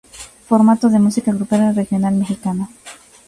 Formato 0.49 0.89
de 0.89 0.97
música 0.97 1.31
grupera 1.31 1.69
y 1.69 1.75
regional 1.75 2.15
mexicana. 2.15 2.69